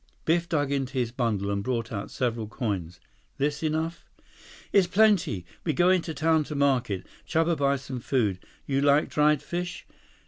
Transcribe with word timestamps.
Biff 0.25 0.49
dug 0.49 0.71
into 0.71 0.93
his 0.93 1.11
bundle 1.11 1.51
and 1.51 1.63
brought 1.63 1.91
out 1.91 2.09
several 2.09 2.47
coins. 2.47 2.99
"This 3.37 3.61
enough?" 3.61 4.03
106 4.71 4.73
"Is 4.73 4.87
plenty. 4.87 5.45
We 5.63 5.73
go 5.73 5.91
into 5.91 6.15
town 6.15 6.43
to 6.45 6.55
market. 6.55 7.05
Chuba 7.27 7.55
buy 7.55 7.75
some 7.75 7.99
food. 7.99 8.39
You 8.65 8.81
like 8.81 9.09
dried 9.11 9.43
fish? 9.43 9.85